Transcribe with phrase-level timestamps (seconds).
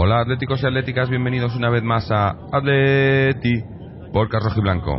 [0.00, 3.64] Hola atléticos y atléticas, bienvenidos una vez más a Atleti
[4.12, 4.94] por Rojo y Blanco.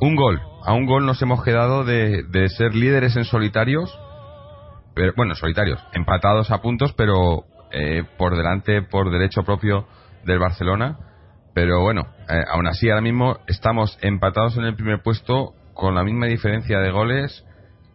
[0.00, 3.96] Un gol, a un gol nos hemos quedado de, de ser líderes en solitarios,
[4.96, 9.86] pero, bueno, solitarios, empatados a puntos, pero eh, por delante, por derecho propio
[10.24, 10.98] del Barcelona.
[11.54, 16.02] Pero bueno, eh, aún así ahora mismo estamos empatados en el primer puesto con la
[16.02, 17.46] misma diferencia de goles,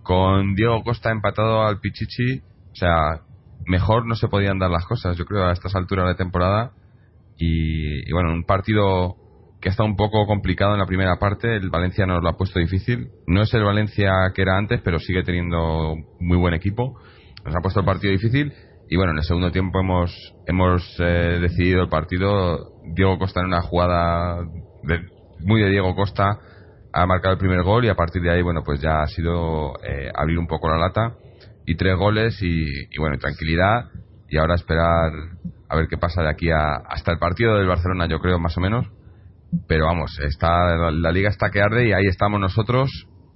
[0.01, 2.39] con Diego Costa empatado al Pichichi,
[2.71, 3.19] o sea,
[3.65, 6.71] mejor no se podían dar las cosas, yo creo, a estas alturas de temporada.
[7.37, 9.15] Y, bueno, un partido
[9.61, 12.59] que está un poco complicado en la primera parte, el Valencia nos lo ha puesto
[12.59, 13.09] difícil.
[13.27, 16.99] No es el Valencia que era antes, pero sigue teniendo muy buen equipo.
[17.45, 18.53] Nos ha puesto el partido difícil
[18.89, 22.73] y bueno, en el segundo tiempo hemos, hemos eh, decidido el partido.
[22.93, 24.45] Diego Costa en una jugada
[25.39, 26.39] muy de Diego Costa
[26.91, 29.73] ha marcado el primer gol y a partir de ahí, bueno, pues ya ha sido
[29.83, 31.15] eh, abrir un poco la lata
[31.65, 32.65] y tres goles y,
[32.97, 33.89] bueno, tranquilidad
[34.29, 35.11] y ahora esperar
[35.69, 38.57] a ver qué pasa de aquí a, hasta el partido del Barcelona, yo creo, más
[38.57, 38.87] o menos.
[39.67, 42.89] Pero vamos, está la, liga está que arde y ahí estamos nosotros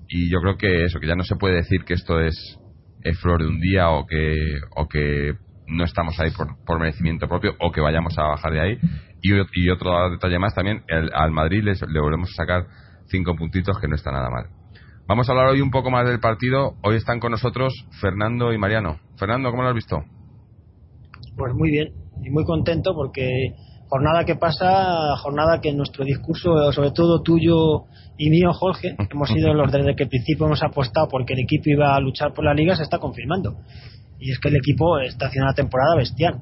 [0.08, 2.60] y yo creo que eso, que ya no se puede decir que esto es,
[3.04, 4.36] es flor de un día o que,
[4.76, 5.34] o que
[5.68, 8.78] no estamos ahí por, merecimiento propio o que vayamos a bajar de ahí.
[9.22, 12.68] Y, y otro detalle más también, el, al Madrid le volvemos a sacar
[13.08, 14.57] cinco puntitos que no está nada mal.
[15.08, 16.74] Vamos a hablar hoy un poco más del partido.
[16.84, 19.00] Hoy están con nosotros Fernando y Mariano.
[19.16, 20.04] Fernando, ¿cómo lo has visto?
[21.38, 21.94] Pues muy bien
[22.26, 23.54] y muy contento porque
[23.88, 27.86] jornada que pasa, jornada que en nuestro discurso, sobre todo tuyo
[28.18, 31.70] y mío, Jorge, hemos sido los desde que el principio hemos apostado porque el equipo
[31.70, 33.56] iba a luchar por la liga, se está confirmando.
[34.20, 36.42] Y es que el equipo está haciendo una temporada bestial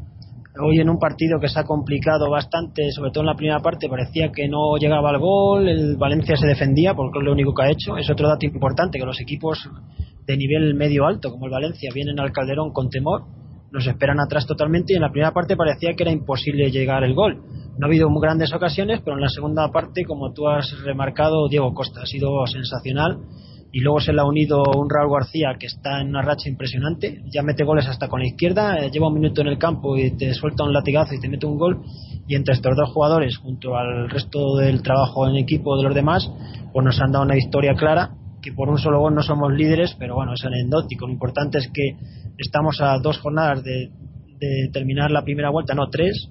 [0.61, 3.89] hoy en un partido que se ha complicado bastante, sobre todo en la primera parte,
[3.89, 7.63] parecía que no llegaba al gol, el Valencia se defendía porque es lo único que
[7.63, 7.97] ha hecho.
[7.97, 9.69] Es otro dato importante, que los equipos
[10.25, 13.23] de nivel medio alto, como el Valencia, vienen al Calderón con temor,
[13.71, 17.13] nos esperan atrás totalmente y en la primera parte parecía que era imposible llegar el
[17.13, 17.41] gol.
[17.77, 21.49] No ha habido muy grandes ocasiones, pero en la segunda parte, como tú has remarcado,
[21.49, 23.19] Diego Costa ha sido sensacional
[23.71, 27.21] y luego se le ha unido un Raúl García que está en una racha impresionante,
[27.25, 30.11] ya mete goles hasta con la izquierda, eh, lleva un minuto en el campo y
[30.11, 31.81] te suelta un latigazo y te mete un gol.
[32.27, 36.29] Y entre estos dos jugadores junto al resto del trabajo en equipo de los demás
[36.73, 38.11] pues nos han dado una victoria clara
[38.41, 41.05] que por un solo gol no somos líderes pero bueno es anecdótico.
[41.05, 41.97] Lo importante es que
[42.37, 43.91] estamos a dos jornadas de,
[44.39, 46.29] de terminar la primera vuelta no tres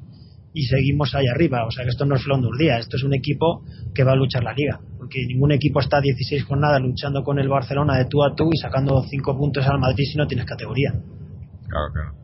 [0.55, 1.67] y seguimos ahí arriba.
[1.67, 3.63] O sea que esto no es flor de un día, esto es un equipo
[3.95, 4.81] que va a luchar la liga.
[4.97, 8.57] Porque ningún equipo está 16 jornadas luchando con el Barcelona de tú a tú y
[8.57, 10.93] sacando 5 puntos al Madrid si no tienes categoría.
[10.93, 12.15] Claro, claro.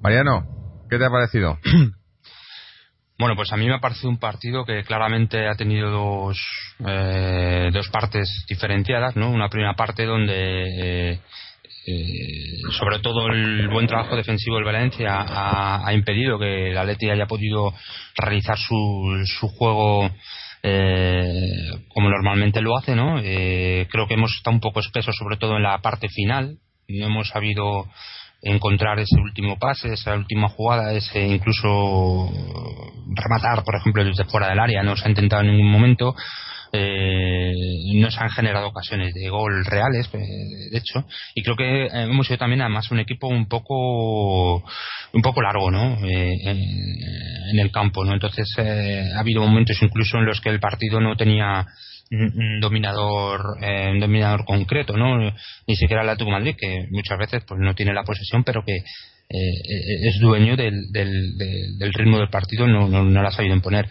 [0.00, 1.58] Mariano, ¿qué te ha parecido?
[3.18, 6.38] Bueno, pues a mí me ha parecido un partido que claramente ha tenido dos,
[6.86, 9.30] eh, dos partes diferenciadas, ¿no?
[9.30, 11.20] Una primera parte donde eh,
[12.70, 17.72] sobre todo el buen trabajo defensivo del Valencia ha, impedido que el Atleti haya podido
[18.16, 20.10] realizar su, su juego
[20.62, 23.20] eh, como normalmente lo hace, ¿no?
[23.22, 26.58] Eh, creo que hemos estado un poco espesos, sobre todo en la parte final.
[26.88, 27.86] No hemos sabido
[28.42, 32.30] encontrar ese último pase, esa última jugada, ese incluso
[33.14, 34.82] rematar, por ejemplo, desde fuera del área.
[34.82, 36.14] No se ha intentado en ningún momento
[36.72, 37.52] eh,
[37.94, 40.18] no se han generado ocasiones de gol reales, eh,
[40.70, 44.64] de hecho, y creo que hemos sido también además un equipo un poco
[45.12, 45.96] un poco largo, ¿no?
[46.04, 48.12] Eh, en, el campo, ¿no?
[48.12, 51.66] Entonces eh, ha habido momentos incluso en los que el partido no tenía
[52.08, 53.40] un dominador
[53.90, 55.18] un dominador concreto no
[55.66, 58.76] ni siquiera el Atlético Madrid que muchas veces pues no tiene la posesión pero que
[59.28, 63.88] es dueño del, del, del, ritmo del partido no, no, no la ha sabido imponer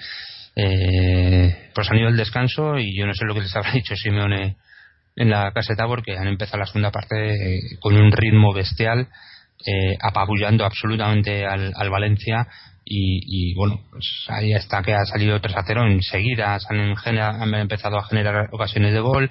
[0.56, 3.96] eh, pues han ido el descanso y yo no sé lo que les habrá dicho
[3.96, 4.56] Simeone
[5.16, 9.08] en la caseta porque han empezado la segunda parte eh, con un ritmo bestial,
[9.66, 12.48] eh, apabullando absolutamente al, al Valencia
[12.88, 17.98] y, bueno, pues ahí está que ha salido 3 a 0 enseguida, se han, empezado
[17.98, 19.30] a generar ocasiones de gol,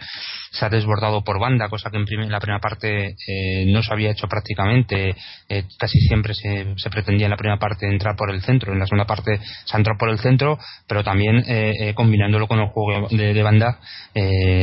[0.51, 4.11] se ha desbordado por banda, cosa que en, la primera parte eh, no se había
[4.11, 5.15] hecho prácticamente,
[5.49, 8.87] eh, casi siempre se, pretendía en la primera parte entrar por el centro, en la
[8.87, 10.59] segunda parte se ha entrado por el centro,
[10.89, 13.79] pero también eh, combinándolo con el juego de, banda,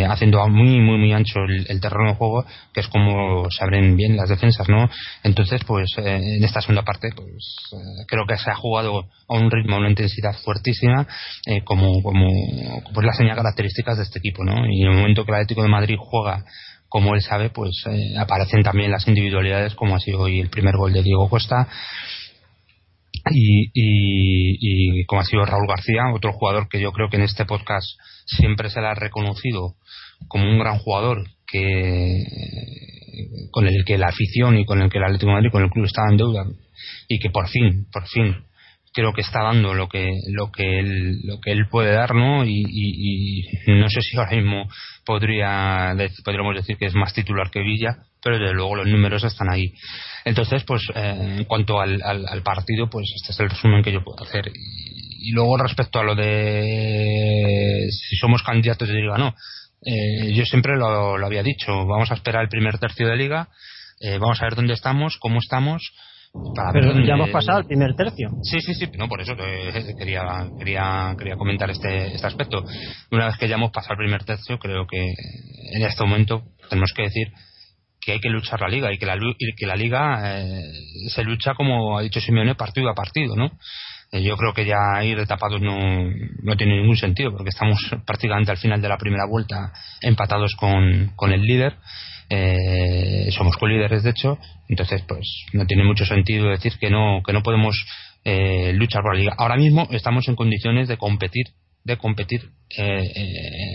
[0.09, 4.17] haciendo muy, muy, muy ancho el, terreno de juego, que es como se abren bien
[4.17, 4.89] las defensas, ¿no?
[5.23, 7.69] Entonces, pues en esta segunda parte, pues
[8.07, 11.07] creo que se ha jugado a un ritmo, a una intensidad fuertísima,
[11.45, 12.28] eh, como, como
[12.94, 14.66] pues las señas características de este equipo, ¿no?
[14.69, 16.44] Y en el momento que el Atlético de Madrid juega
[16.92, 20.75] como él sabe, pues eh, aparecen también las individualidades, como ha sido hoy el primer
[20.75, 21.69] gol de Diego Costa.
[23.31, 27.45] Y, y, como ha sido Raúl García, otro jugador que yo creo que en este
[27.45, 27.88] podcast
[28.25, 29.75] siempre se le ha reconocido
[30.28, 32.25] como un gran jugador que
[33.51, 35.69] con el que la afición y con el que el Atlético de Madrid, con el
[35.69, 36.45] club estaba en deuda
[37.07, 38.36] y que por fin, por fin
[38.93, 42.43] creo que está dando lo que lo que él lo que él puede dar no
[42.45, 44.69] y, no sé si ahora mismo
[45.05, 49.49] podría podríamos decir que es más titular que Villa pero desde luego los números están
[49.49, 49.73] ahí.
[50.25, 54.03] Entonces pues eh, en cuanto al, al, partido pues este es el resumen que yo
[54.03, 54.51] puedo hacer.
[54.53, 59.35] Y, luego respecto a lo de si somos candidatos de liga no
[59.83, 63.47] eh, yo siempre lo, lo, había dicho vamos a esperar el primer tercio de liga
[63.99, 65.94] eh, vamos a ver dónde estamos cómo estamos
[66.74, 68.30] pero ya hemos pasado el primer tercio.
[68.44, 69.36] Sí, sí, sí, no, por eso
[69.98, 72.63] quería, quería, quería comentar este, este aspecto.
[73.12, 75.13] Una vez que ya hemos pasado el primer tercio, creo que
[75.74, 77.28] en este momento tenemos que decir
[78.00, 79.18] que hay que luchar la liga y que la,
[79.57, 80.72] que la liga eh,
[81.10, 83.51] se lucha, como ha dicho Simeone, partido a partido, ¿no?
[84.12, 85.78] Eh, yo creo que ya ir de tapados no,
[86.44, 91.12] no tiene ningún sentido porque estamos prácticamente al final de la primera vuelta empatados con,
[91.16, 91.75] con el líder
[92.33, 94.39] eh, somos colíderes de hecho,
[94.69, 97.75] entonces pues no tiene mucho sentido decir que no que no podemos
[98.24, 99.36] eh, luchar por la liga.
[99.38, 101.48] Ahora mismo estamos en condiciones de competir
[101.83, 103.12] de competir eh,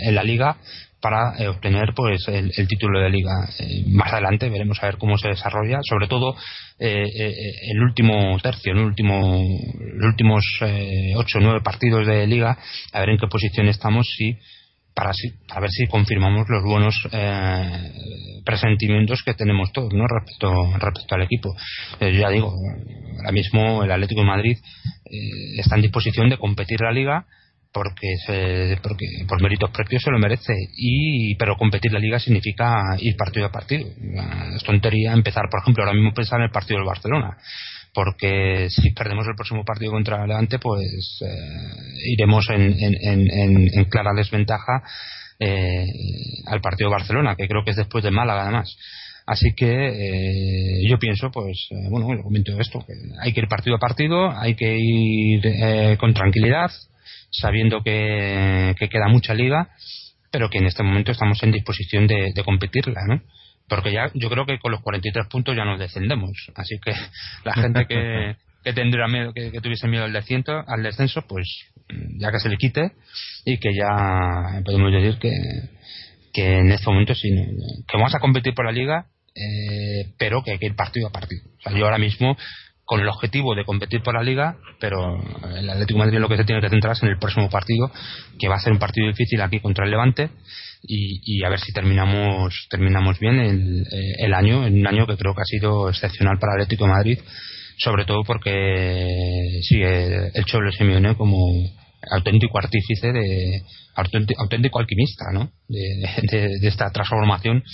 [0.06, 0.56] en la liga
[1.02, 3.32] para obtener pues el, título de liga
[3.88, 6.34] más adelante veremos a ver cómo se desarrolla sobre todo
[6.78, 9.44] el último tercio el último
[9.78, 10.42] los últimos
[11.16, 12.56] ocho o nueve partidos de liga
[12.92, 14.38] a ver en qué posición estamos si
[14.96, 15.12] para,
[15.46, 17.92] para ver si confirmamos los buenos eh,
[18.46, 20.06] presentimientos que tenemos todos ¿no?
[20.08, 21.54] respecto, respecto al equipo.
[22.00, 22.54] Eh, ya digo,
[23.18, 24.58] ahora mismo el Atlético de Madrid
[25.04, 27.26] eh, está en disposición de competir la liga
[27.70, 32.96] porque, se, porque por méritos propios se lo merece y pero competir la liga significa
[32.98, 33.86] ir partido a partido
[34.54, 37.36] es tontería empezar por ejemplo ahora mismo pensar en el partido del Barcelona
[37.96, 44.82] porque si perdemos el próximo partido contra Levante, pues eh, iremos en, clara desventaja
[45.40, 45.86] eh,
[46.44, 48.76] al partido Barcelona, que creo que es después de Málaga además.
[49.26, 53.76] Así que eh, yo pienso, pues, bueno, lo comento esto, que hay que ir partido
[53.76, 56.70] a partido, hay que ir con tranquilidad,
[57.30, 59.70] sabiendo que, queda mucha liga,
[60.30, 63.22] pero que en este momento estamos en disposición de competirla, ¿no?
[63.68, 66.30] Porque ya yo creo que con los 43 puntos ya nos descendemos.
[66.54, 66.92] Así que
[67.44, 71.46] la gente que, que tendría miedo que, tuviese miedo al descenso al descenso pues
[72.18, 72.92] ya que se le quite
[73.44, 75.30] y que ya podemos decir que
[76.32, 77.28] que en este momento sí
[77.88, 81.12] que vamos a competir por la liga eh, pero que hay que ir partido a
[81.12, 81.42] partido.
[81.58, 82.36] O sea, yo ahora mismo
[82.86, 85.20] con el objetivo de competir por la liga, pero
[85.56, 87.90] el Atlético de Madrid lo que se tiene que centrar es en el próximo partido,
[88.38, 90.30] que va a ser un partido difícil aquí contra el Levante,
[90.88, 95.34] y, a ver si terminamos terminamos bien el, eh, el, año, un año que creo
[95.34, 97.18] que ha sido excepcional para Atlético de Madrid,
[97.78, 101.36] sobre todo porque sí, el, Cholo Simeone como
[102.10, 103.62] auténtico artífice de
[103.96, 105.50] auténtico, alquimista ¿no?
[105.68, 107.64] de, esta transformación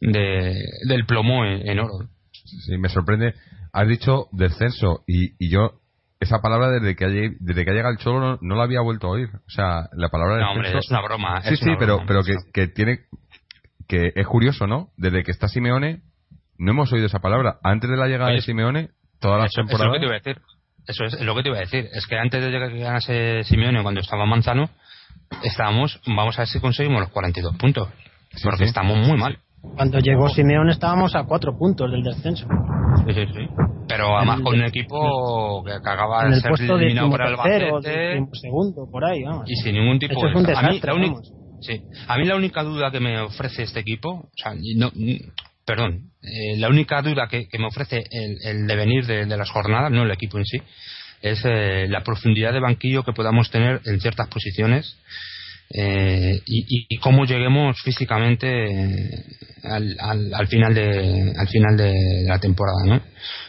[0.00, 2.08] de, del plomo en, oro.
[2.32, 3.34] Sí, me sorprende.
[3.74, 5.80] Has dicho descenso y, y yo
[6.20, 9.08] esa palabra desde que ha, desde que ha llegado el Cholo no, la había vuelto
[9.08, 9.28] a oír.
[9.34, 11.42] O sea, la palabra No, hombre, es una broma.
[11.42, 13.00] Sí, sí, pero, pero que, que, tiene.
[13.88, 14.90] que es curioso, ¿no?
[14.96, 16.02] Desde que está Simeone,
[16.56, 17.58] no hemos oído esa palabra.
[17.64, 18.90] Antes de la llegada de Simeone,
[19.20, 19.80] todas las temporadas.
[19.80, 20.42] Eso es lo que te iba a decir.
[20.86, 21.88] Eso es lo que te iba a decir.
[21.92, 24.70] Es que antes de que llegase Simeone, cuando estaba Manzano,
[25.42, 26.00] estábamos.
[26.06, 27.88] Vamos a ver si conseguimos los 42 puntos.
[28.42, 29.40] porque estamos muy mal.
[29.76, 32.46] Cuando llegó Simeone estábamos a cuatro puntos del descenso.
[33.06, 33.48] Sí, sí, sí.
[33.88, 38.26] Pero además con un equipo que acababa de ser eliminado por el Albacete.
[38.32, 39.50] segundo, por ahí, vamos.
[39.50, 40.30] Y sin ningún tipo de...
[40.54, 41.14] a, mí, la
[41.60, 41.82] sí.
[42.06, 44.90] a mí la única duda que me ofrece este equipo, o sea, no,
[45.64, 50.02] perdón, eh, la única duda que, me ofrece el, el devenir de, las jornadas, no
[50.02, 50.58] el equipo en sí,
[51.22, 54.98] es eh, la profundidad de banquillo que podamos tener en ciertas posiciones
[55.70, 59.24] eh, y, cómo lleguemos físicamente eh,
[59.64, 61.92] al, al, final de al final de
[62.26, 63.00] la temporada no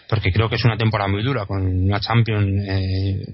[0.08, 3.26] porque creo que es una temporada muy dura con una Champions eh,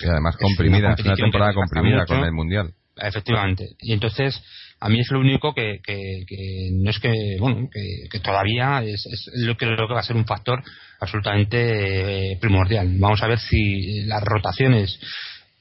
[0.00, 2.72] y además comprimida es una, temporada comprimida con el mundial.
[2.96, 3.66] Efectivamente.
[3.80, 4.42] Y entonces
[4.80, 7.68] a mí es lo único que, que, no es que bueno
[8.10, 10.62] que, todavía es, lo que creo que va a ser un factor
[11.00, 12.96] absolutamente eh, primordial.
[12.98, 14.98] Vamos a ver si las rotaciones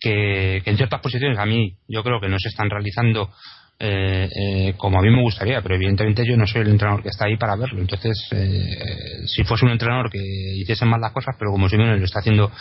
[0.06, 3.32] que, en ciertas posiciones a mí yo creo que no se están realizando
[3.80, 7.10] eh, eh, como a mí me gustaría, pero evidentemente yo no soy el entrenador que
[7.10, 7.82] está ahí para verlo.
[7.82, 12.06] Entonces, eh, si fuese un entrenador que hiciese mal las cosas, pero como Simeone lo
[12.06, 12.52] está haciendo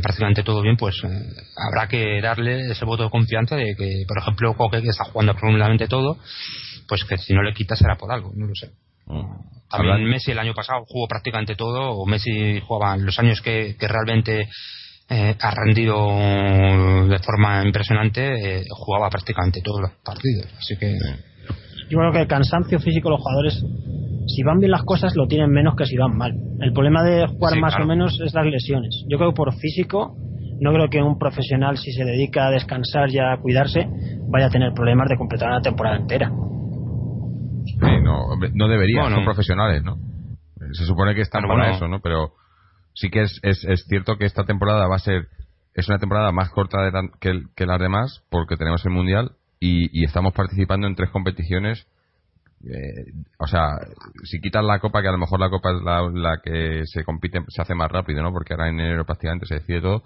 [0.00, 1.02] prácticamente todo bien, pues
[1.56, 5.32] habrá que darle ese voto de confianza de que, por ejemplo, Coque, que está jugando
[5.32, 6.16] absolutamente todo,
[6.86, 8.70] pues que si no le quita será por algo, no lo sé.
[9.06, 9.68] Mm.
[9.68, 14.48] También Messi el año pasado jugó prácticamente todo, o Messi jugaba los años que realmente
[15.10, 15.96] eh, ha rendido
[17.08, 20.46] de forma impresionante, eh, jugaba prácticamente todos los partidos.
[20.58, 20.96] Así que.
[21.90, 23.64] Yo creo que el cansancio físico de los jugadores
[24.28, 26.34] si van bien las cosas lo tienen menos que si van mal.
[26.60, 27.84] El problema de jugar Sí, más claro.
[27.86, 29.04] o menos es las lesiones.
[29.08, 30.14] Yo creo que por físico,
[30.60, 33.88] no creo que un profesional, si se dedica a descansar y a cuidarse,
[34.28, 36.30] vaya a tener problemas de completar una temporada entera.
[37.64, 39.16] Sí, no, no debería, Bueno.
[39.16, 39.96] son profesionales, ¿no?
[40.72, 41.76] Se supone que están Pero para bueno.
[41.76, 42.00] eso, ¿no?
[42.00, 42.32] Pero
[43.00, 45.28] sí que es, es, es cierto que esta temporada va a ser,
[45.74, 49.32] es una temporada más corta de la- que, que las demás, porque tenemos el Mundial
[49.60, 51.86] y, estamos participando en tres competiciones.
[52.64, 53.78] eh, o sea,
[54.24, 57.04] si quitas la Copa, que a lo mejor la Copa es la, la que se
[57.04, 58.32] compite, se hace más rápido, ¿no?
[58.32, 60.02] Porque ahora en enero prácticamente se decide todo,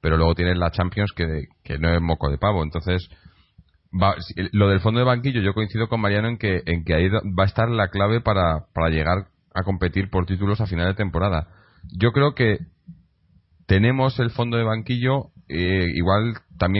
[0.00, 2.62] pero luego tienes la Champions que, que no es moco de pavo.
[2.62, 3.08] Entonces,
[3.92, 4.14] va-
[4.52, 7.42] lo del fondo de banquillo, yo coincido con Mariano en que, en que ahí va
[7.42, 11.48] a estar la clave para, para llegar a competir por títulos a final de temporada.
[11.92, 12.58] Yo creo que
[13.66, 16.74] tenemos el fondo de banquillo, eh, igual también